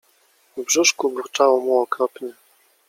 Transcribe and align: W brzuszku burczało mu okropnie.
W 0.57 0.63
brzuszku 0.63 1.09
burczało 1.09 1.59
mu 1.59 1.79
okropnie. 1.81 2.33